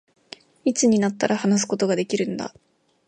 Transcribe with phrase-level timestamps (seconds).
[0.65, 2.55] いつになったら、話すことができるんだ